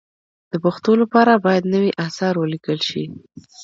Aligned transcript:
د 0.51 0.53
پښتو 0.63 0.91
لپاره 1.01 1.41
باید 1.45 1.63
نوي 1.75 1.91
اثار 2.05 2.33
ولیکل 2.37 2.79
شي. 2.89 3.03